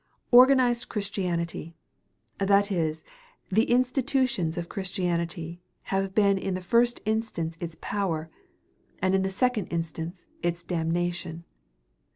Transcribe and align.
Organized 0.31 0.89
Christianity 0.89 1.75
that 2.39 2.71
is, 2.71 3.03
the 3.49 3.69
institutions 3.69 4.57
of 4.57 4.67
Christianity 4.67 5.61
have 5.93 6.15
been 6.15 6.39
in 6.39 6.55
the 6.55 6.61
first 6.63 7.01
instance 7.05 7.55
its 7.59 7.77
power, 7.81 8.31
and 8.99 9.13
in 9.13 9.21
the 9.21 9.29
second 9.29 9.67
instance 9.67 10.27
its 10.41 10.63
damnation. 10.63 11.43